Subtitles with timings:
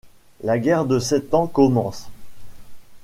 [0.43, 2.07] La guerre de Sept Ans commence.